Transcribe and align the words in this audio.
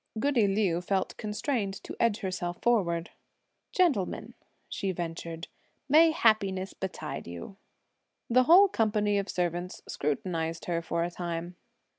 Goody 0.19 0.47
Liu 0.47 0.81
felt 0.81 1.15
constrained 1.17 1.75
to 1.83 1.95
edge 1.99 2.21
herself 2.21 2.59
forward. 2.63 3.11
"Gentlemen," 3.71 4.33
she 4.67 4.91
ventured, 4.91 5.47
"may 5.87 6.09
happiness 6.09 6.73
betide 6.73 7.27
you!" 7.27 7.57
The 8.27 8.45
whole 8.45 8.67
company 8.67 9.19
of 9.19 9.29
servants 9.29 9.83
scrutinised 9.87 10.65
her 10.65 10.81
for 10.81 11.03
a 11.03 11.11
time. 11.11 11.55